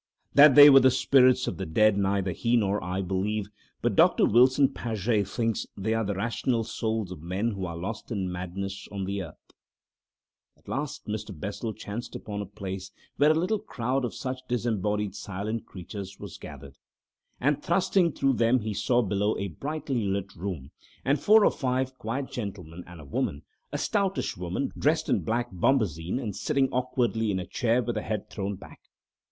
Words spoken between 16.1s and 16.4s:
was